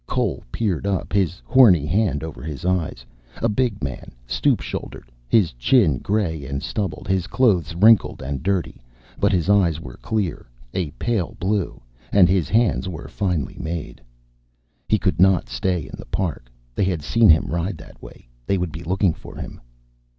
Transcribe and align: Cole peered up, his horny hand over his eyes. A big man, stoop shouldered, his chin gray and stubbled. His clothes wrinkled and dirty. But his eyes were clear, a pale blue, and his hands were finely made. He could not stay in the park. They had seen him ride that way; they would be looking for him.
Cole 0.07 0.43
peered 0.51 0.87
up, 0.87 1.13
his 1.13 1.43
horny 1.45 1.85
hand 1.85 2.23
over 2.23 2.41
his 2.41 2.65
eyes. 2.65 3.05
A 3.39 3.47
big 3.47 3.83
man, 3.83 4.13
stoop 4.25 4.59
shouldered, 4.59 5.11
his 5.29 5.51
chin 5.59 5.99
gray 5.99 6.43
and 6.43 6.63
stubbled. 6.63 7.07
His 7.07 7.27
clothes 7.27 7.75
wrinkled 7.75 8.19
and 8.19 8.41
dirty. 8.41 8.81
But 9.19 9.31
his 9.31 9.47
eyes 9.47 9.79
were 9.79 9.97
clear, 9.97 10.47
a 10.73 10.89
pale 10.97 11.37
blue, 11.39 11.79
and 12.11 12.27
his 12.27 12.49
hands 12.49 12.89
were 12.89 13.07
finely 13.07 13.57
made. 13.59 14.01
He 14.89 14.97
could 14.97 15.19
not 15.19 15.47
stay 15.47 15.81
in 15.83 15.93
the 15.99 16.07
park. 16.07 16.49
They 16.73 16.85
had 16.85 17.03
seen 17.03 17.29
him 17.29 17.45
ride 17.53 17.77
that 17.77 18.01
way; 18.01 18.27
they 18.47 18.57
would 18.57 18.71
be 18.71 18.81
looking 18.83 19.13
for 19.13 19.35
him. 19.35 19.61